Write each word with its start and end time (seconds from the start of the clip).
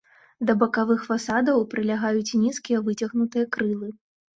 Да 0.49 0.55
бакавых 0.63 1.03
фасадаў 1.11 1.63
прылягаюць 1.75 2.37
нізкія 2.49 2.85
выцягнутыя 2.91 3.51
крылы. 3.57 3.97